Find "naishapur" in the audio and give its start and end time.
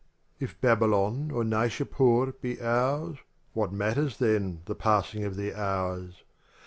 1.43-2.41